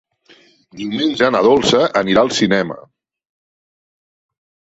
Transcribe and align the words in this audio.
Diumenge 0.79 1.27
na 1.35 1.41
Dolça 1.47 1.83
anirà 2.01 2.23
al 2.27 2.33
cinema. 2.39 2.79